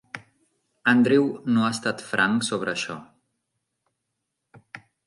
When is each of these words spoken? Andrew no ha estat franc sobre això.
Andrew 0.93 1.27
no 1.57 1.65
ha 1.65 1.69
estat 1.75 2.03
franc 2.09 2.49
sobre 2.51 2.75
això. 2.77 2.97